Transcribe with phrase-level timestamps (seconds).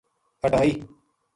[0.43, 0.71] ہٹائی